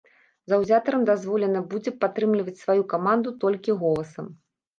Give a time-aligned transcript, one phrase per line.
[0.51, 4.33] Заўзятарам дазволена будзе падтрымліваць сваю каманду толькі голасам.